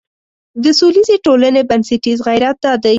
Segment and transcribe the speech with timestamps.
[0.63, 2.89] د سولیزې ټولنې بنسټیز غیرت دا دی.